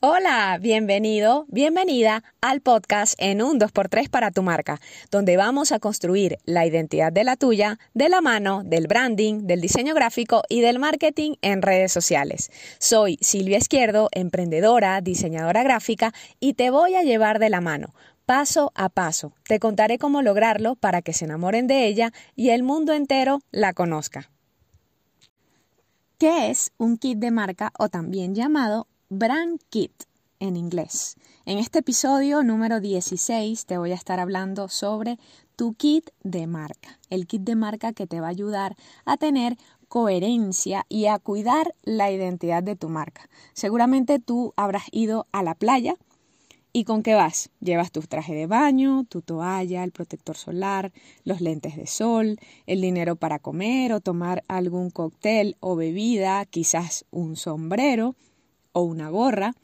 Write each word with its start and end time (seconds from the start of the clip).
Hola, 0.00 0.58
bienvenido, 0.62 1.44
bienvenida 1.48 2.22
al 2.40 2.60
podcast 2.60 3.16
en 3.18 3.42
un 3.42 3.58
2x3 3.58 4.08
para 4.08 4.30
tu 4.30 4.44
marca, 4.44 4.80
donde 5.10 5.36
vamos 5.36 5.72
a 5.72 5.80
construir 5.80 6.38
la 6.44 6.64
identidad 6.64 7.12
de 7.12 7.24
la 7.24 7.34
tuya 7.34 7.80
de 7.94 8.08
la 8.08 8.20
mano 8.20 8.62
del 8.64 8.86
branding, 8.86 9.48
del 9.48 9.60
diseño 9.60 9.96
gráfico 9.96 10.42
y 10.48 10.60
del 10.60 10.78
marketing 10.78 11.32
en 11.42 11.62
redes 11.62 11.90
sociales. 11.90 12.52
Soy 12.78 13.18
Silvia 13.20 13.58
Izquierdo, 13.58 14.08
emprendedora, 14.12 15.00
diseñadora 15.00 15.64
gráfica 15.64 16.12
y 16.38 16.54
te 16.54 16.70
voy 16.70 16.94
a 16.94 17.02
llevar 17.02 17.40
de 17.40 17.50
la 17.50 17.60
mano 17.60 17.92
paso 18.24 18.70
a 18.76 18.90
paso. 18.90 19.32
Te 19.48 19.58
contaré 19.58 19.98
cómo 19.98 20.22
lograrlo 20.22 20.76
para 20.76 21.02
que 21.02 21.12
se 21.12 21.24
enamoren 21.24 21.66
de 21.66 21.86
ella 21.86 22.12
y 22.36 22.50
el 22.50 22.62
mundo 22.62 22.92
entero 22.92 23.40
la 23.50 23.72
conozca. 23.72 24.30
¿Qué 26.18 26.50
es 26.50 26.70
un 26.78 26.98
kit 26.98 27.18
de 27.18 27.32
marca 27.32 27.72
o 27.76 27.88
también 27.88 28.36
llamado 28.36 28.86
Brand 29.10 29.58
Kit 29.70 30.04
en 30.38 30.58
inglés. 30.58 31.16
En 31.46 31.56
este 31.56 31.78
episodio 31.78 32.42
número 32.42 32.78
16 32.78 33.64
te 33.64 33.78
voy 33.78 33.92
a 33.92 33.94
estar 33.94 34.20
hablando 34.20 34.68
sobre 34.68 35.18
tu 35.56 35.72
kit 35.72 36.10
de 36.24 36.46
marca, 36.46 36.98
el 37.08 37.26
kit 37.26 37.40
de 37.40 37.56
marca 37.56 37.94
que 37.94 38.06
te 38.06 38.20
va 38.20 38.26
a 38.26 38.30
ayudar 38.30 38.76
a 39.06 39.16
tener 39.16 39.56
coherencia 39.88 40.84
y 40.90 41.06
a 41.06 41.18
cuidar 41.18 41.74
la 41.84 42.10
identidad 42.10 42.62
de 42.62 42.76
tu 42.76 42.90
marca. 42.90 43.30
Seguramente 43.54 44.18
tú 44.18 44.52
habrás 44.56 44.84
ido 44.92 45.26
a 45.32 45.42
la 45.42 45.54
playa 45.54 45.94
¿Y 46.70 46.84
con 46.84 47.02
qué 47.02 47.14
vas? 47.14 47.50
Llevas 47.60 47.90
tu 47.90 48.02
traje 48.02 48.34
de 48.34 48.46
baño, 48.46 49.04
tu 49.08 49.22
toalla, 49.22 49.84
el 49.84 49.90
protector 49.90 50.36
solar, 50.36 50.92
los 51.24 51.40
lentes 51.40 51.76
de 51.76 51.86
sol, 51.86 52.38
el 52.66 52.82
dinero 52.82 53.16
para 53.16 53.38
comer 53.38 53.94
o 53.94 54.00
tomar 54.00 54.44
algún 54.48 54.90
cóctel 54.90 55.56
o 55.60 55.76
bebida, 55.76 56.44
quizás 56.44 57.06
un 57.10 57.36
sombrero 57.36 58.14
o 58.78 58.82
una 58.82 59.08
gorra. 59.10 59.54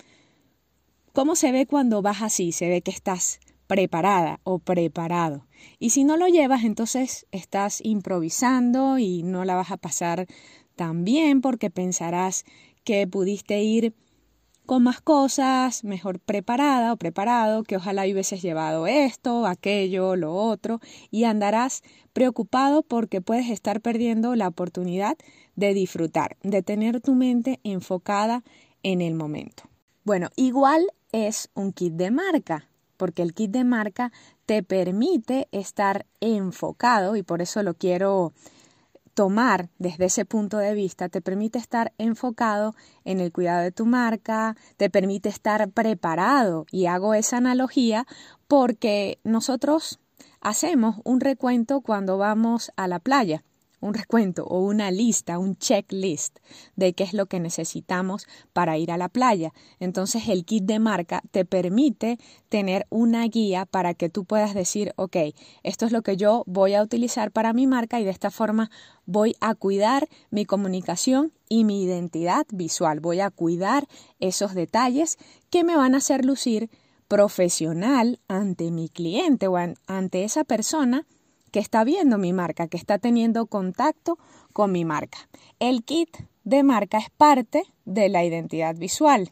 ¿Cómo 1.12 1.36
se 1.36 1.52
ve 1.52 1.66
cuando 1.66 2.02
vas 2.02 2.22
así? 2.22 2.50
Se 2.50 2.68
ve 2.68 2.82
que 2.82 2.90
estás 2.90 3.38
preparada 3.66 4.40
o 4.44 4.58
preparado. 4.58 5.46
Y 5.78 5.90
si 5.90 6.04
no 6.04 6.16
lo 6.16 6.26
llevas, 6.26 6.64
entonces 6.64 7.26
estás 7.30 7.80
improvisando 7.82 8.98
y 8.98 9.22
no 9.22 9.44
la 9.44 9.54
vas 9.54 9.70
a 9.70 9.76
pasar 9.76 10.26
tan 10.74 11.04
bien 11.04 11.40
porque 11.40 11.70
pensarás 11.70 12.44
que 12.82 13.06
pudiste 13.06 13.62
ir 13.62 13.94
con 14.66 14.82
más 14.82 15.00
cosas, 15.00 15.84
mejor 15.84 16.20
preparada 16.20 16.92
o 16.92 16.96
preparado, 16.96 17.64
que 17.64 17.76
ojalá 17.76 18.04
hubieses 18.04 18.40
llevado 18.40 18.86
esto, 18.86 19.46
aquello, 19.46 20.16
lo 20.16 20.34
otro, 20.34 20.80
y 21.10 21.24
andarás 21.24 21.82
preocupado 22.12 22.82
porque 22.82 23.20
puedes 23.20 23.50
estar 23.50 23.80
perdiendo 23.82 24.34
la 24.34 24.48
oportunidad 24.48 25.16
de 25.54 25.74
disfrutar, 25.74 26.36
de 26.42 26.62
tener 26.62 27.00
tu 27.00 27.14
mente 27.14 27.60
enfocada 27.62 28.42
en 28.84 29.00
el 29.00 29.14
momento. 29.14 29.64
Bueno, 30.04 30.28
igual 30.36 30.86
es 31.10 31.50
un 31.54 31.72
kit 31.72 31.94
de 31.94 32.12
marca, 32.12 32.68
porque 32.96 33.22
el 33.22 33.34
kit 33.34 33.50
de 33.50 33.64
marca 33.64 34.12
te 34.46 34.62
permite 34.62 35.48
estar 35.50 36.06
enfocado 36.20 37.16
y 37.16 37.24
por 37.24 37.42
eso 37.42 37.64
lo 37.64 37.74
quiero 37.74 38.32
tomar 39.14 39.70
desde 39.78 40.06
ese 40.06 40.24
punto 40.24 40.58
de 40.58 40.74
vista, 40.74 41.08
te 41.08 41.20
permite 41.20 41.58
estar 41.58 41.92
enfocado 41.98 42.74
en 43.04 43.20
el 43.20 43.32
cuidado 43.32 43.62
de 43.62 43.72
tu 43.72 43.86
marca, 43.86 44.56
te 44.76 44.90
permite 44.90 45.28
estar 45.28 45.70
preparado 45.70 46.66
y 46.70 46.86
hago 46.86 47.14
esa 47.14 47.38
analogía 47.38 48.06
porque 48.48 49.18
nosotros 49.24 50.00
hacemos 50.40 50.96
un 51.04 51.20
recuento 51.20 51.80
cuando 51.80 52.18
vamos 52.18 52.72
a 52.76 52.88
la 52.88 52.98
playa 52.98 53.44
un 53.84 53.92
recuento 53.92 54.44
o 54.44 54.60
una 54.60 54.90
lista, 54.90 55.38
un 55.38 55.56
checklist 55.56 56.38
de 56.74 56.94
qué 56.94 57.04
es 57.04 57.12
lo 57.12 57.26
que 57.26 57.38
necesitamos 57.38 58.26
para 58.54 58.78
ir 58.78 58.90
a 58.90 58.96
la 58.96 59.10
playa. 59.10 59.52
Entonces 59.78 60.28
el 60.28 60.46
kit 60.46 60.64
de 60.64 60.78
marca 60.78 61.22
te 61.30 61.44
permite 61.44 62.18
tener 62.48 62.86
una 62.88 63.26
guía 63.28 63.66
para 63.66 63.92
que 63.92 64.08
tú 64.08 64.24
puedas 64.24 64.54
decir, 64.54 64.94
ok, 64.96 65.16
esto 65.62 65.84
es 65.84 65.92
lo 65.92 66.00
que 66.00 66.16
yo 66.16 66.44
voy 66.46 66.74
a 66.74 66.82
utilizar 66.82 67.30
para 67.30 67.52
mi 67.52 67.66
marca 67.66 68.00
y 68.00 68.04
de 68.04 68.10
esta 68.10 68.30
forma 68.30 68.70
voy 69.04 69.36
a 69.40 69.54
cuidar 69.54 70.08
mi 70.30 70.46
comunicación 70.46 71.32
y 71.50 71.64
mi 71.64 71.82
identidad 71.82 72.46
visual. 72.50 73.00
Voy 73.00 73.20
a 73.20 73.30
cuidar 73.30 73.86
esos 74.18 74.54
detalles 74.54 75.18
que 75.50 75.62
me 75.62 75.76
van 75.76 75.94
a 75.94 75.98
hacer 75.98 76.24
lucir 76.24 76.70
profesional 77.06 78.18
ante 78.28 78.70
mi 78.70 78.88
cliente 78.88 79.46
o 79.46 79.56
ante 79.56 80.24
esa 80.24 80.44
persona 80.44 81.06
que 81.54 81.60
está 81.60 81.84
viendo 81.84 82.18
mi 82.18 82.32
marca, 82.32 82.66
que 82.66 82.76
está 82.76 82.98
teniendo 82.98 83.46
contacto 83.46 84.18
con 84.52 84.72
mi 84.72 84.84
marca. 84.84 85.28
El 85.60 85.84
kit 85.84 86.08
de 86.42 86.64
marca 86.64 86.98
es 86.98 87.10
parte 87.10 87.62
de 87.84 88.08
la 88.08 88.24
identidad 88.24 88.74
visual. 88.74 89.30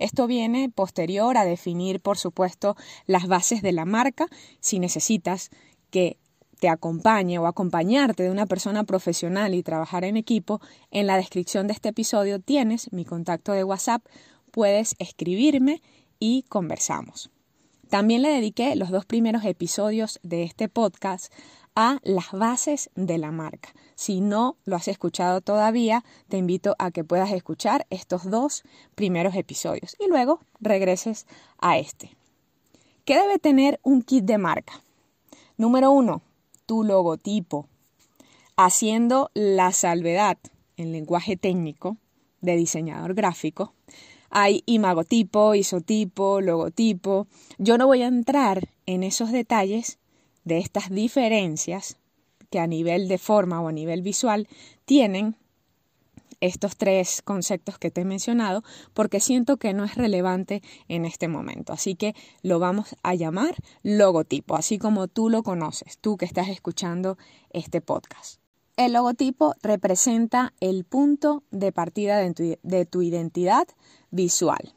Esto 0.00 0.26
viene 0.26 0.68
posterior 0.68 1.36
a 1.36 1.44
definir, 1.44 2.00
por 2.00 2.18
supuesto, 2.18 2.74
las 3.06 3.28
bases 3.28 3.62
de 3.62 3.70
la 3.70 3.84
marca. 3.84 4.26
Si 4.58 4.80
necesitas 4.80 5.50
que 5.90 6.18
te 6.58 6.68
acompañe 6.68 7.38
o 7.38 7.46
acompañarte 7.46 8.24
de 8.24 8.32
una 8.32 8.46
persona 8.46 8.82
profesional 8.82 9.54
y 9.54 9.62
trabajar 9.62 10.02
en 10.02 10.16
equipo, 10.16 10.60
en 10.90 11.06
la 11.06 11.16
descripción 11.16 11.68
de 11.68 11.74
este 11.74 11.90
episodio 11.90 12.40
tienes 12.40 12.92
mi 12.92 13.04
contacto 13.04 13.52
de 13.52 13.62
WhatsApp, 13.62 14.04
puedes 14.50 14.96
escribirme 14.98 15.82
y 16.18 16.42
conversamos. 16.48 17.30
También 17.90 18.22
le 18.22 18.28
dediqué 18.28 18.76
los 18.76 18.90
dos 18.90 19.04
primeros 19.04 19.44
episodios 19.44 20.20
de 20.22 20.44
este 20.44 20.68
podcast 20.68 21.32
a 21.74 21.98
las 22.02 22.32
bases 22.32 22.90
de 22.94 23.18
la 23.18 23.30
marca. 23.30 23.74
Si 23.94 24.20
no 24.20 24.56
lo 24.64 24.76
has 24.76 24.88
escuchado 24.88 25.40
todavía, 25.40 26.04
te 26.28 26.36
invito 26.36 26.74
a 26.78 26.90
que 26.90 27.04
puedas 27.04 27.32
escuchar 27.32 27.86
estos 27.90 28.30
dos 28.30 28.64
primeros 28.94 29.34
episodios 29.34 29.96
y 29.98 30.08
luego 30.08 30.40
regreses 30.60 31.26
a 31.58 31.78
este. 31.78 32.16
¿Qué 33.04 33.18
debe 33.18 33.38
tener 33.38 33.80
un 33.82 34.02
kit 34.02 34.24
de 34.24 34.38
marca? 34.38 34.82
Número 35.56 35.90
uno, 35.90 36.22
tu 36.66 36.84
logotipo. 36.84 37.68
Haciendo 38.56 39.30
la 39.34 39.72
salvedad 39.72 40.38
en 40.76 40.92
lenguaje 40.92 41.36
técnico 41.36 41.96
de 42.40 42.56
diseñador 42.56 43.14
gráfico, 43.14 43.72
hay 44.30 44.62
imagotipo, 44.66 45.54
isotipo, 45.54 46.40
logotipo. 46.40 47.26
Yo 47.58 47.78
no 47.78 47.86
voy 47.86 48.02
a 48.02 48.06
entrar 48.06 48.68
en 48.86 49.02
esos 49.02 49.32
detalles 49.32 49.98
de 50.44 50.58
estas 50.58 50.90
diferencias 50.90 51.96
que 52.50 52.58
a 52.58 52.66
nivel 52.66 53.08
de 53.08 53.18
forma 53.18 53.60
o 53.60 53.68
a 53.68 53.72
nivel 53.72 54.02
visual 54.02 54.48
tienen 54.84 55.36
estos 56.40 56.76
tres 56.76 57.22
conceptos 57.22 57.78
que 57.78 57.90
te 57.90 58.00
he 58.00 58.04
mencionado 58.04 58.64
porque 58.94 59.20
siento 59.20 59.58
que 59.58 59.74
no 59.74 59.84
es 59.84 59.94
relevante 59.94 60.62
en 60.88 61.04
este 61.04 61.28
momento. 61.28 61.72
Así 61.72 61.94
que 61.94 62.14
lo 62.42 62.58
vamos 62.58 62.96
a 63.02 63.14
llamar 63.14 63.54
logotipo, 63.82 64.56
así 64.56 64.78
como 64.78 65.06
tú 65.06 65.28
lo 65.28 65.42
conoces, 65.42 65.98
tú 65.98 66.16
que 66.16 66.24
estás 66.24 66.48
escuchando 66.48 67.18
este 67.50 67.80
podcast. 67.80 68.40
El 68.76 68.94
logotipo 68.94 69.54
representa 69.62 70.54
el 70.60 70.84
punto 70.84 71.42
de 71.50 71.70
partida 71.70 72.16
de 72.16 72.32
tu, 72.32 72.58
de 72.62 72.86
tu 72.86 73.02
identidad 73.02 73.68
visual. 74.10 74.74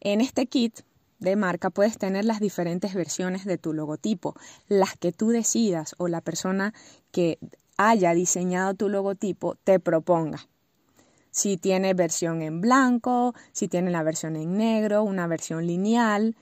En 0.00 0.20
este 0.20 0.46
kit 0.46 0.80
de 1.18 1.36
marca 1.36 1.70
puedes 1.70 1.98
tener 1.98 2.24
las 2.24 2.40
diferentes 2.40 2.94
versiones 2.94 3.44
de 3.44 3.58
tu 3.58 3.72
logotipo, 3.72 4.34
las 4.68 4.96
que 4.96 5.12
tú 5.12 5.28
decidas 5.28 5.94
o 5.98 6.08
la 6.08 6.20
persona 6.20 6.74
que 7.10 7.38
haya 7.76 8.14
diseñado 8.14 8.74
tu 8.74 8.88
logotipo 8.88 9.56
te 9.64 9.80
proponga. 9.80 10.46
Si 11.30 11.56
tiene 11.56 11.94
versión 11.94 12.42
en 12.42 12.60
blanco, 12.60 13.34
si 13.52 13.66
tiene 13.66 13.90
la 13.90 14.04
versión 14.04 14.36
en 14.36 14.56
negro, 14.56 15.02
una 15.02 15.26
versión 15.26 15.66
lineal, 15.66 16.36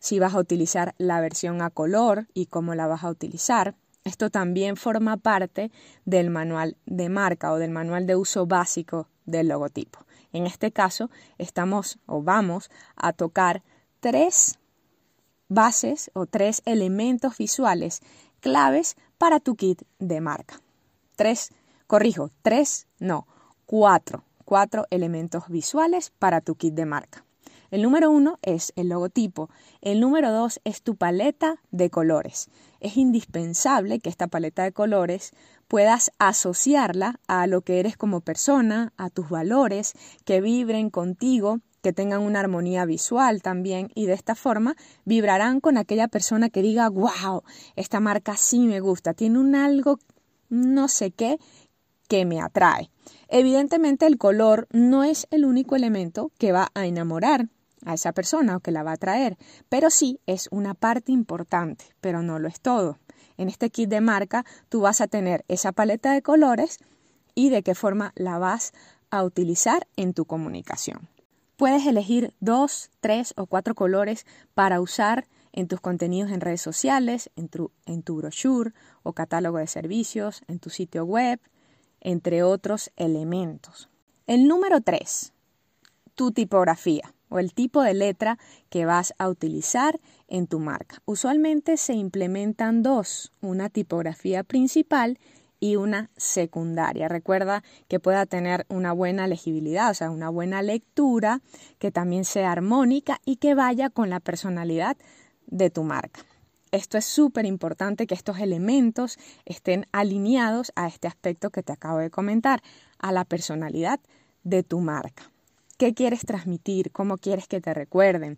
si 0.00 0.18
vas 0.18 0.34
a 0.34 0.40
utilizar 0.40 0.96
la 0.98 1.20
versión 1.20 1.62
a 1.62 1.70
color 1.70 2.26
y 2.34 2.46
cómo 2.46 2.74
la 2.74 2.88
vas 2.88 3.04
a 3.04 3.10
utilizar. 3.10 3.76
Esto 4.02 4.30
también 4.30 4.76
forma 4.76 5.16
parte 5.16 5.70
del 6.04 6.30
manual 6.30 6.76
de 6.86 7.08
marca 7.08 7.52
o 7.52 7.58
del 7.58 7.70
manual 7.70 8.04
de 8.08 8.16
uso 8.16 8.46
básico 8.46 9.06
del 9.26 9.46
logotipo. 9.46 10.00
En 10.32 10.46
este 10.46 10.72
caso, 10.72 11.08
estamos 11.38 12.00
o 12.06 12.22
vamos 12.22 12.68
a 12.96 13.12
tocar 13.12 13.62
tres 14.02 14.58
bases 15.48 16.10
o 16.12 16.26
tres 16.26 16.60
elementos 16.64 17.38
visuales 17.38 18.00
claves 18.40 18.96
para 19.16 19.38
tu 19.38 19.54
kit 19.54 19.82
de 20.00 20.20
marca. 20.20 20.60
Tres, 21.14 21.50
corrijo, 21.86 22.28
tres, 22.42 22.88
no, 22.98 23.28
cuatro, 23.64 24.24
cuatro 24.44 24.86
elementos 24.90 25.44
visuales 25.48 26.10
para 26.18 26.40
tu 26.40 26.56
kit 26.56 26.74
de 26.74 26.84
marca. 26.84 27.24
El 27.70 27.82
número 27.82 28.10
uno 28.10 28.40
es 28.42 28.72
el 28.74 28.88
logotipo. 28.88 29.50
El 29.80 30.00
número 30.00 30.32
dos 30.32 30.60
es 30.64 30.82
tu 30.82 30.96
paleta 30.96 31.62
de 31.70 31.88
colores. 31.88 32.48
Es 32.80 32.96
indispensable 32.96 34.00
que 34.00 34.10
esta 34.10 34.26
paleta 34.26 34.64
de 34.64 34.72
colores 34.72 35.30
puedas 35.68 36.10
asociarla 36.18 37.20
a 37.28 37.46
lo 37.46 37.60
que 37.60 37.78
eres 37.78 37.96
como 37.96 38.20
persona, 38.20 38.92
a 38.96 39.10
tus 39.10 39.28
valores, 39.28 39.94
que 40.24 40.40
vibren 40.40 40.90
contigo 40.90 41.60
que 41.82 41.92
tengan 41.92 42.22
una 42.22 42.40
armonía 42.40 42.84
visual 42.84 43.42
también 43.42 43.90
y 43.94 44.06
de 44.06 44.14
esta 44.14 44.34
forma 44.34 44.76
vibrarán 45.04 45.60
con 45.60 45.76
aquella 45.76 46.08
persona 46.08 46.48
que 46.48 46.62
diga, 46.62 46.88
wow, 46.88 47.42
esta 47.76 48.00
marca 48.00 48.36
sí 48.36 48.60
me 48.60 48.80
gusta, 48.80 49.14
tiene 49.14 49.38
un 49.38 49.54
algo, 49.54 49.98
no 50.48 50.88
sé 50.88 51.10
qué, 51.10 51.38
que 52.08 52.24
me 52.24 52.40
atrae. 52.40 52.90
Evidentemente 53.28 54.06
el 54.06 54.18
color 54.18 54.68
no 54.70 55.04
es 55.04 55.26
el 55.30 55.44
único 55.44 55.76
elemento 55.76 56.30
que 56.38 56.52
va 56.52 56.70
a 56.74 56.86
enamorar 56.86 57.48
a 57.84 57.94
esa 57.94 58.12
persona 58.12 58.56
o 58.56 58.60
que 58.60 58.70
la 58.70 58.82
va 58.82 58.92
a 58.92 58.96
traer, 58.96 59.36
pero 59.68 59.90
sí 59.90 60.20
es 60.26 60.48
una 60.50 60.74
parte 60.74 61.10
importante, 61.10 61.84
pero 62.00 62.22
no 62.22 62.38
lo 62.38 62.48
es 62.48 62.60
todo. 62.60 62.98
En 63.36 63.48
este 63.48 63.70
kit 63.70 63.88
de 63.88 64.00
marca 64.00 64.44
tú 64.68 64.82
vas 64.82 65.00
a 65.00 65.08
tener 65.08 65.44
esa 65.48 65.72
paleta 65.72 66.12
de 66.12 66.22
colores 66.22 66.78
y 67.34 67.50
de 67.50 67.62
qué 67.62 67.74
forma 67.74 68.12
la 68.14 68.38
vas 68.38 68.72
a 69.10 69.24
utilizar 69.24 69.86
en 69.96 70.14
tu 70.14 70.26
comunicación. 70.26 71.11
Puedes 71.62 71.86
elegir 71.86 72.34
dos, 72.40 72.90
tres 72.98 73.34
o 73.36 73.46
cuatro 73.46 73.76
colores 73.76 74.26
para 74.52 74.80
usar 74.80 75.28
en 75.52 75.68
tus 75.68 75.80
contenidos 75.80 76.32
en 76.32 76.40
redes 76.40 76.60
sociales, 76.60 77.30
en 77.36 77.48
tu, 77.48 78.16
brochure 78.16 78.72
o 79.04 79.12
catálogo 79.12 79.58
de 79.58 79.68
servicios, 79.68 80.42
en 80.48 80.58
tu 80.58 80.70
sitio 80.70 81.04
web, 81.04 81.38
entre 82.00 82.42
otros 82.42 82.90
elementos. 82.96 83.88
El 84.26 84.48
número 84.48 84.80
tres, 84.80 85.34
tu 86.16 86.32
tipografía 86.32 87.14
o 87.28 87.38
el 87.38 87.54
tipo 87.54 87.80
de 87.80 87.94
letra 87.94 88.40
que 88.68 88.84
vas 88.84 89.14
a 89.18 89.28
utilizar 89.28 90.00
en 90.26 90.48
tu 90.48 90.58
marca. 90.58 91.00
Usualmente 91.04 91.76
se 91.76 91.92
implementan 91.92 92.82
dos, 92.82 93.30
una 93.40 93.68
tipografía 93.68 94.42
principal 94.42 95.16
y 95.62 95.76
una 95.76 96.10
secundaria. 96.16 97.06
Recuerda 97.06 97.62
que 97.86 98.00
pueda 98.00 98.26
tener 98.26 98.66
una 98.68 98.92
buena 98.92 99.28
legibilidad, 99.28 99.92
o 99.92 99.94
sea, 99.94 100.10
una 100.10 100.28
buena 100.28 100.60
lectura, 100.60 101.40
que 101.78 101.92
también 101.92 102.24
sea 102.24 102.50
armónica 102.50 103.20
y 103.24 103.36
que 103.36 103.54
vaya 103.54 103.88
con 103.88 104.10
la 104.10 104.18
personalidad 104.18 104.96
de 105.46 105.70
tu 105.70 105.84
marca. 105.84 106.26
Esto 106.72 106.98
es 106.98 107.04
súper 107.04 107.46
importante 107.46 108.08
que 108.08 108.14
estos 108.16 108.40
elementos 108.40 109.18
estén 109.44 109.86
alineados 109.92 110.72
a 110.74 110.88
este 110.88 111.06
aspecto 111.06 111.50
que 111.50 111.62
te 111.62 111.72
acabo 111.72 111.98
de 111.98 112.10
comentar, 112.10 112.60
a 112.98 113.12
la 113.12 113.24
personalidad 113.24 114.00
de 114.42 114.64
tu 114.64 114.80
marca. 114.80 115.30
¿Qué 115.78 115.94
quieres 115.94 116.22
transmitir? 116.22 116.90
¿Cómo 116.90 117.18
quieres 117.18 117.46
que 117.46 117.60
te 117.60 117.72
recuerden? 117.72 118.36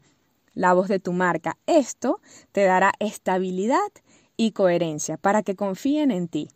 La 0.53 0.75
voz 0.75 0.89
de 0.89 1.01
tu 1.01 1.15
marca. 1.15 1.57
Esto 1.65 2.21
te 2.53 2.65
dará 2.65 2.93
estabilidad 2.99 3.79
y 4.37 4.53
coherencia 4.53 5.17
para 5.17 5.43
que 5.43 5.57
confíen 5.57 6.11
en 6.11 6.29
ti. 6.29 6.49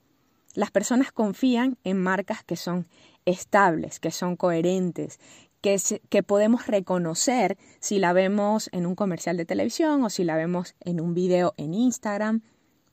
Las 0.59 0.73
personas 0.73 1.13
confían 1.13 1.79
en 1.85 2.03
marcas 2.03 2.43
que 2.43 2.57
son 2.57 2.89
estables, 3.27 4.01
que 4.01 4.11
son 4.11 4.35
coherentes, 4.35 5.21
que, 5.61 6.23
podemos 6.25 6.67
reconocer 6.67 7.57
si 7.79 8.01
la 8.01 8.13
vemos 8.13 8.69
en 8.73 8.85
un 8.85 8.97
comercial 8.97 9.37
de 9.37 9.45
televisión 9.45 10.03
o 10.03 10.11
si 10.11 10.25
la 10.25 10.35
vemos 10.35 10.75
en 10.81 11.01
un 11.01 11.15
video 11.15 11.55
en 11.59 11.75
Instagram 11.75 12.43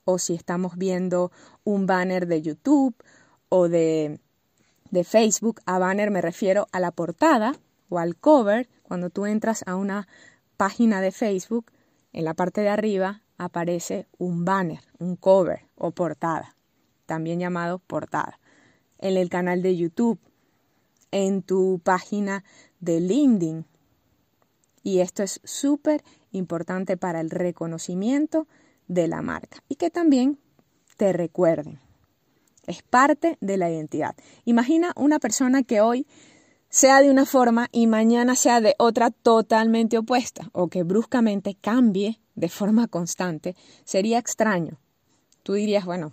o 0.04 0.20
si 0.20 0.36
estamos 0.36 0.78
viendo 0.78 1.32
un 1.64 1.88
banner 1.88 2.28
de 2.28 2.44
YouTube 2.44 2.94
o 3.50 3.68
de, 3.68 4.20
de 4.92 5.04
Facebook. 5.04 5.60
A 5.66 5.80
banner 5.80 6.12
me 6.12 6.22
refiero 6.22 6.68
a 6.72 6.80
la 6.80 6.92
portada 6.92 7.56
o 7.90 7.98
al 7.98 8.16
cover. 8.16 8.70
Cuando 8.84 9.10
tú 9.10 9.26
entras 9.26 9.64
a 9.66 9.76
una 9.76 10.08
página 10.56 11.02
de 11.02 11.12
Facebook, 11.12 11.72
en 12.14 12.26
la 12.26 12.36
parte 12.36 12.62
de 12.62 12.70
arriba 12.70 13.24
aparece 13.40 14.08
un 14.20 14.46
banner, 14.46 14.82
un 15.00 15.16
cover 15.16 15.66
o 15.74 15.90
portada, 15.90 16.55
también 17.06 17.40
llamado 17.40 17.80
portada. 17.80 18.40
En 19.00 19.18
el 19.18 19.30
canal 19.30 19.62
de 19.62 19.76
YouTube 19.76 20.20
en 21.16 21.44
tu 21.44 21.80
página 21.82 22.44
de 22.82 23.00
LinkedIn. 23.00 23.66
Y 24.84 25.00
esto 25.00 25.24
es 25.24 25.40
súper 25.46 26.04
importante 26.32 26.98
para 26.98 27.22
el 27.22 27.30
reconocimiento 27.30 28.48
de 28.88 29.08
la 29.08 29.22
marca 29.22 29.64
y 29.70 29.76
que 29.76 29.90
también 29.90 30.38
te 30.98 31.14
recuerden. 31.14 31.80
Es 32.68 32.84
parte 32.84 33.38
de 33.40 33.56
la 33.56 33.70
identidad. 33.70 34.16
Imagina 34.44 34.92
una 34.98 35.20
persona 35.20 35.64
que 35.64 35.80
hoy 35.80 36.06
sea 36.68 37.02
de 37.02 37.10
una 37.10 37.26
forma 37.26 37.70
y 37.72 37.88
mañana 37.88 38.36
sea 38.36 38.60
de 38.60 38.76
otra 38.78 39.10
totalmente 39.10 39.98
opuesta 39.98 40.50
o 40.52 40.68
que 40.68 40.84
bruscamente 40.84 41.56
cambie 41.56 42.20
de 42.36 42.50
forma 42.50 42.90
constante. 42.90 43.56
Sería 43.86 44.20
extraño. 44.20 44.80
Tú 45.46 45.54
dirías, 45.54 45.86
bueno, 45.86 46.12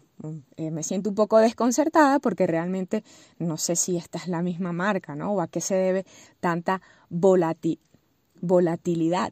eh, 0.59 0.71
me 0.71 0.83
siento 0.83 1.09
un 1.09 1.15
poco 1.15 1.39
desconcertada 1.39 2.19
porque 2.19 2.47
realmente 2.47 3.03
no 3.39 3.57
sé 3.57 3.77
si 3.77 3.97
esta 3.97 4.19
es 4.19 4.29
la 4.29 4.43
misma 4.43 4.75
marca, 4.75 5.15
¿no? 5.15 5.33
O 5.33 5.41
a 5.41 5.49
qué 5.49 5.63
se 5.63 5.75
debe 5.75 6.05
tanta 6.39 6.83
volatilidad, 7.09 7.81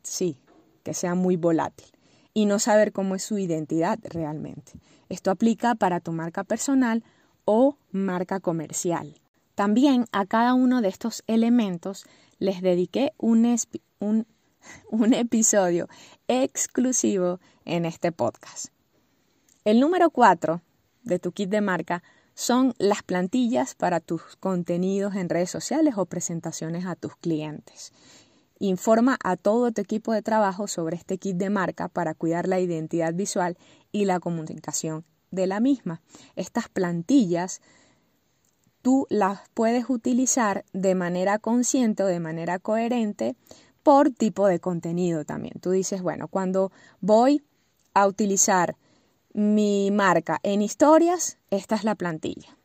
sí, 0.03 0.41
que 0.85 0.95
sea 0.95 1.15
muy 1.15 1.37
volátil. 1.37 1.89
Y 2.33 2.47
no 2.47 2.59
saber 2.59 2.93
cómo 2.93 3.15
es 3.15 3.23
su 3.23 3.37
identidad 3.37 3.99
realmente. 4.05 4.73
Esto 5.11 5.31
aplica 5.31 5.75
para 5.75 6.01
tu 6.01 6.13
marca 6.13 6.45
personal 6.45 7.05
o 7.45 7.77
marca 7.93 8.41
comercial. 8.41 9.21
También 9.55 10.07
a 10.13 10.25
cada 10.25 10.55
uno 10.55 10.81
de 10.81 10.89
estos 10.89 11.23
elementos 11.27 12.07
les 12.39 12.63
dediqué 12.63 13.13
un 13.19 13.45
episodio 15.13 15.91
exclusivo 16.27 17.39
en 17.67 17.85
este 17.85 18.13
podcast. 18.13 18.73
El 19.63 19.79
número 19.79 20.09
cuatro 20.09 20.63
de 21.03 21.19
tu 21.19 21.33
kit 21.33 21.51
de 21.51 21.61
marca 21.61 22.03
son 22.35 22.73
las 22.79 23.03
plantillas 23.03 23.75
para 23.75 24.01
tus 24.01 24.37
contenidos 24.37 25.15
en 25.17 25.29
redes 25.29 25.51
sociales 25.51 25.95
o 25.99 26.07
presentaciones 26.07 26.87
a 26.87 26.97
tus 26.97 27.15
clientes. 27.17 27.93
Informa 28.59 29.19
a 29.23 29.37
todo 29.37 29.71
tu 29.71 29.83
equipo 29.83 30.15
de 30.15 30.23
trabajo 30.23 30.67
sobre 30.67 30.97
este 30.97 31.19
kit 31.19 31.37
de 31.37 31.51
marca 31.51 31.89
para 31.89 32.15
cuidar 32.15 32.49
la 32.49 32.59
identidad 32.59 33.13
visual 33.13 33.59
y 33.93 34.07
la 34.07 34.19
comunicación 34.19 35.05
de 35.31 35.47
la 35.47 35.61
misma. 35.61 36.01
Estas 36.37 36.71
plantillas 36.71 37.61
tú 38.81 39.07
las 39.11 39.41
puedes 39.53 39.91
utilizar 39.91 40.65
de 40.73 40.95
manera 40.95 41.39
consciente 41.39 42.03
o 42.03 42.07
de 42.07 42.21
manera 42.21 42.59
coherente 42.59 43.37
por 43.83 44.11
tipo 44.11 44.47
de 44.47 44.59
contenido 44.59 45.27
también. 45.27 45.61
Tú 45.61 45.73
dices, 45.73 46.01
bueno, 46.01 46.29
cuando 46.29 46.73
voy 47.03 47.43
a 47.93 48.07
utilizar 48.07 48.77
mi 49.33 49.91
marca 49.91 50.41
en 50.43 50.63
historias, 50.63 51.39
esta 51.51 51.75
es 51.77 51.85
la 51.85 51.95
plantilla. 51.95 52.57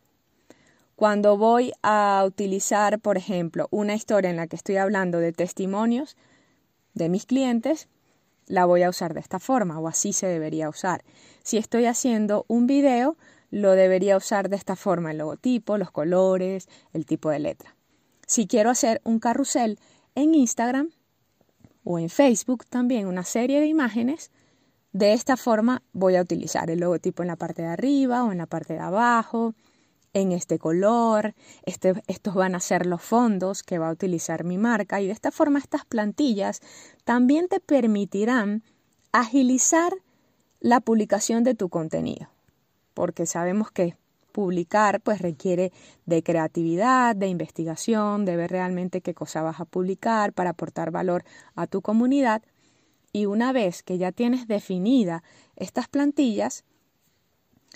Cuando 0.96 1.38
voy 1.38 1.74
a 1.84 2.24
utilizar, 2.26 3.00
por 3.00 3.18
ejemplo, 3.18 3.68
una 3.70 3.96
historia 3.96 4.30
en 4.30 4.38
la 4.38 4.48
que 4.48 4.56
estoy 4.56 4.78
hablando 4.78 5.20
de 5.20 5.34
testimonios 5.34 6.16
de 6.94 7.10
mis 7.10 7.26
clientes, 7.26 7.90
la 8.48 8.66
voy 8.66 8.84
a 8.84 8.90
usar 8.90 9.14
de 9.14 9.20
esta 9.20 9.40
forma 9.40 9.80
o 9.80 9.88
así 9.88 10.14
se 10.14 10.28
debería 10.28 10.70
usar. 10.70 11.04
Si 11.44 11.58
estoy 11.58 11.86
haciendo 11.86 12.46
un 12.48 12.66
video, 12.68 13.18
lo 13.52 13.72
debería 13.72 14.18
usar 14.18 14.50
de 14.50 14.56
esta 14.56 14.76
forma, 14.76 15.12
el 15.12 15.18
logotipo, 15.18 15.78
los 15.78 15.92
colores, 15.92 16.70
el 16.94 17.06
tipo 17.06 17.30
de 17.30 17.40
letra. 17.40 17.76
Si 18.26 18.48
quiero 18.48 18.70
hacer 18.70 19.02
un 19.04 19.20
carrusel 19.20 19.80
en 20.16 20.34
Instagram 20.34 20.92
o 21.84 22.00
en 22.00 22.10
Facebook 22.10 22.66
también, 22.66 23.08
una 23.08 23.24
serie 23.24 23.60
de 23.60 23.68
imágenes, 23.68 24.32
de 24.96 25.12
esta 25.12 25.36
forma 25.36 25.84
voy 25.92 26.16
a 26.16 26.22
utilizar 26.22 26.72
el 26.72 26.80
logotipo 26.80 27.22
en 27.22 27.28
la 27.28 27.36
parte 27.36 27.64
de 27.64 27.68
arriba 27.68 28.24
o 28.24 28.32
en 28.32 28.38
la 28.38 28.46
parte 28.46 28.76
de 28.76 28.80
abajo, 28.80 29.54
en 30.14 30.32
este 30.32 30.58
color, 30.58 31.36
este, 31.64 32.02
estos 32.08 32.34
van 32.34 32.56
a 32.56 32.62
ser 32.62 32.86
los 32.86 33.02
fondos 33.02 33.62
que 33.62 33.78
va 33.78 33.90
a 33.90 33.92
utilizar 33.92 34.46
mi 34.46 34.58
marca 34.58 35.02
y 35.02 35.08
de 35.08 35.12
esta 35.12 35.32
forma 35.32 35.60
estas 35.60 35.84
plantillas 35.84 36.62
también 37.04 37.50
te 37.50 37.60
permitirán 37.60 38.64
agilizar 39.12 39.92
la 40.62 40.80
publicación 40.80 41.44
de 41.44 41.56
tu 41.56 41.68
contenido, 41.68 42.30
porque 42.94 43.26
sabemos 43.26 43.72
que 43.72 43.98
publicar 44.32 45.02
pues 45.02 45.20
requiere 45.20 45.74
de 46.06 46.24
creatividad, 46.24 47.18
de 47.18 47.28
investigación, 47.28 48.24
de 48.24 48.38
ver 48.38 48.50
realmente 48.50 49.02
qué 49.02 49.14
cosa 49.14 49.42
vas 49.42 49.60
a 49.60 49.66
publicar 49.66 50.32
para 50.32 50.52
aportar 50.52 50.92
valor 50.92 51.26
a 51.56 51.68
tu 51.68 51.82
comunidad 51.82 52.44
y 53.16 53.28
una 53.28 53.54
vez 53.54 53.82
que 53.82 53.98
ya 53.98 54.12
tienes 54.12 54.46
definida 54.46 55.24
estas 55.56 55.88
plantillas, 55.88 56.66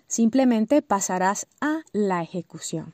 simplemente 0.05 0.81
pasarás 0.81 1.47
a 1.61 1.83
la 1.93 2.21
ejecución 2.21 2.93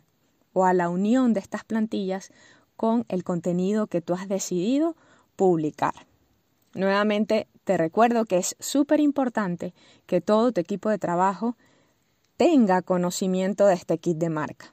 o 0.54 0.66
a 0.66 0.74
la 0.76 0.90
unión 0.90 1.34
de 1.34 1.40
estas 1.40 1.64
plantillas 1.64 2.32
con 2.76 3.04
el 3.10 3.24
contenido 3.24 3.88
que 3.88 4.02
tú 4.02 4.14
has 4.14 4.28
decidido 4.28 4.96
publicar. 5.36 5.96
Nuevamente 6.76 7.48
te 7.64 7.78
recuerdo 7.78 8.26
que 8.26 8.38
es 8.38 8.56
súper 8.60 9.00
importante 9.00 9.74
que 10.06 10.22
todo 10.22 10.52
tu 10.52 10.62
equipo 10.62 10.92
de 10.92 11.00
trabajo 11.00 11.58
tenga 12.38 12.84
conocimiento 12.84 13.66
de 13.66 13.74
este 13.74 13.98
kit 13.98 14.20
de 14.20 14.30
marca. 14.30 14.72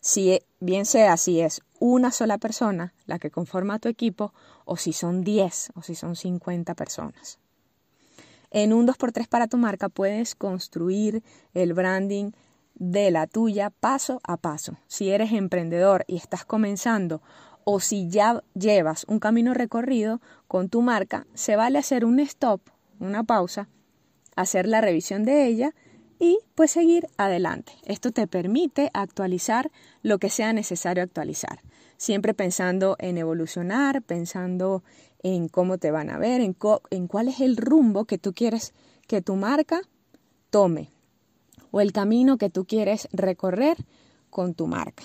Si 0.00 0.32
e, 0.32 0.42
bien 0.58 0.84
sea 0.84 1.16
si 1.16 1.42
es 1.42 1.62
una 1.78 2.10
sola 2.10 2.38
persona 2.38 2.94
la 3.06 3.18
que 3.18 3.30
conforma 3.30 3.78
tu 3.78 3.88
equipo 3.88 4.32
o 4.64 4.76
si 4.76 4.92
son 4.92 5.22
10 5.22 5.72
o 5.74 5.82
si 5.82 5.94
son 5.94 6.16
50 6.16 6.74
personas. 6.74 7.38
En 8.50 8.72
un 8.72 8.86
2x3 8.86 9.28
para 9.28 9.48
tu 9.48 9.56
marca 9.56 9.88
puedes 9.88 10.34
construir 10.34 11.22
el 11.54 11.74
branding 11.74 12.32
de 12.74 13.10
la 13.10 13.26
tuya 13.26 13.70
paso 13.70 14.20
a 14.22 14.36
paso. 14.36 14.76
Si 14.86 15.10
eres 15.10 15.32
emprendedor 15.32 16.04
y 16.06 16.16
estás 16.16 16.44
comenzando 16.44 17.22
o 17.64 17.80
si 17.80 18.08
ya 18.08 18.42
llevas 18.54 19.04
un 19.08 19.18
camino 19.18 19.52
recorrido 19.52 20.20
con 20.46 20.68
tu 20.68 20.82
marca, 20.82 21.26
se 21.34 21.56
vale 21.56 21.78
hacer 21.78 22.04
un 22.04 22.20
stop, 22.20 22.60
una 23.00 23.24
pausa, 23.24 23.68
hacer 24.36 24.68
la 24.68 24.80
revisión 24.80 25.24
de 25.24 25.46
ella 25.46 25.74
y 26.18 26.38
pues 26.54 26.70
seguir 26.70 27.08
adelante. 27.16 27.72
Esto 27.84 28.10
te 28.10 28.26
permite 28.26 28.90
actualizar 28.94 29.70
lo 30.02 30.18
que 30.18 30.30
sea 30.30 30.52
necesario 30.52 31.02
actualizar. 31.02 31.60
siempre 31.98 32.34
pensando 32.34 32.96
en 32.98 33.16
evolucionar, 33.16 34.02
pensando 34.02 34.82
en 35.22 35.48
cómo 35.48 35.78
te 35.78 35.90
van 35.90 36.10
a 36.10 36.18
ver, 36.18 36.42
en, 36.42 36.54
en 36.90 37.08
cuál 37.08 37.28
es 37.28 37.40
el 37.40 37.56
rumbo 37.56 38.04
que 38.04 38.18
tú 38.18 38.34
quieres 38.34 38.74
que 39.06 39.22
tu 39.22 39.34
marca 39.36 39.80
tome 40.50 40.90
o 41.70 41.80
el 41.80 41.92
camino 41.92 42.36
que 42.36 42.50
tú 42.50 42.66
quieres 42.66 43.08
recorrer 43.12 43.78
con 44.30 44.54
tu 44.54 44.66
marca. 44.66 45.04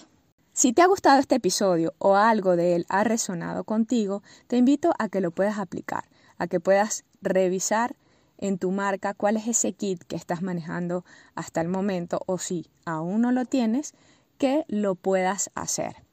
Si 0.53 0.73
te 0.73 0.81
ha 0.81 0.87
gustado 0.87 1.19
este 1.19 1.35
episodio 1.35 1.93
o 1.97 2.15
algo 2.15 2.55
de 2.55 2.75
él 2.75 2.85
ha 2.89 3.03
resonado 3.03 3.63
contigo, 3.63 4.21
te 4.47 4.57
invito 4.57 4.91
a 4.99 5.07
que 5.07 5.21
lo 5.21 5.31
puedas 5.31 5.59
aplicar, 5.59 6.09
a 6.37 6.47
que 6.47 6.59
puedas 6.59 7.05
revisar 7.21 7.95
en 8.41 8.57
tu 8.57 8.71
marca 8.71 9.13
cuál 9.13 9.37
es 9.37 9.47
ese 9.47 9.71
kit 9.73 10.03
que 10.03 10.17
estás 10.17 10.41
manejando 10.41 11.05
hasta 11.35 11.61
el 11.61 11.69
momento 11.69 12.21
o 12.25 12.37
si 12.37 12.69
aún 12.85 13.21
no 13.21 13.31
lo 13.31 13.45
tienes, 13.45 13.93
que 14.37 14.65
lo 14.67 14.95
puedas 14.95 15.51
hacer. 15.55 16.03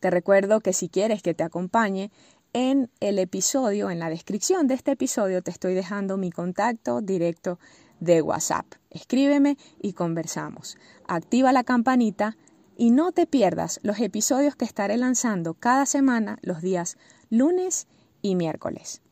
Te 0.00 0.10
recuerdo 0.10 0.60
que 0.60 0.72
si 0.72 0.88
quieres 0.88 1.22
que 1.22 1.34
te 1.34 1.44
acompañe 1.44 2.10
en 2.52 2.90
el 3.00 3.18
episodio, 3.18 3.90
en 3.90 3.98
la 3.98 4.08
descripción 4.08 4.66
de 4.66 4.74
este 4.74 4.92
episodio, 4.92 5.42
te 5.42 5.50
estoy 5.50 5.74
dejando 5.74 6.16
mi 6.16 6.30
contacto 6.30 7.00
directo 7.02 7.58
de 8.00 8.22
WhatsApp. 8.22 8.66
Escríbeme 8.90 9.58
y 9.80 9.92
conversamos. 9.92 10.78
Activa 11.06 11.52
la 11.52 11.64
campanita 11.64 12.36
y 12.76 12.90
no 12.90 13.12
te 13.12 13.26
pierdas 13.26 13.80
los 13.82 13.98
episodios 13.98 14.56
que 14.56 14.64
estaré 14.64 14.96
lanzando 14.96 15.54
cada 15.54 15.84
semana 15.84 16.38
los 16.42 16.62
días 16.62 16.96
lunes 17.28 17.86
y 18.22 18.36
miércoles. 18.36 19.02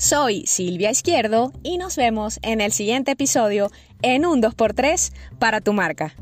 Soy 0.00 0.46
Silvia 0.46 0.90
Izquierdo 0.90 1.52
y 1.62 1.76
nos 1.76 1.96
vemos 1.96 2.38
en 2.40 2.62
el 2.62 2.72
siguiente 2.72 3.10
episodio 3.10 3.70
en 4.00 4.24
un 4.24 4.42
2x3 4.42 5.12
para 5.38 5.60
tu 5.60 5.74
marca. 5.74 6.14